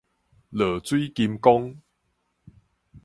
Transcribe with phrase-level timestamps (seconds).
[0.49, 1.75] 落水金剛